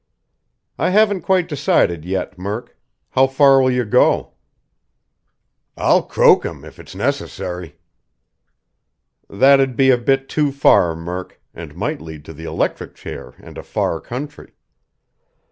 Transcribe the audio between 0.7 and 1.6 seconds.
"I haven't quite